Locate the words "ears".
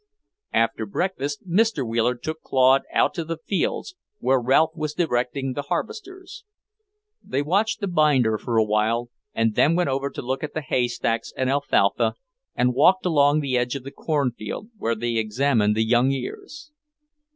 16.11-16.71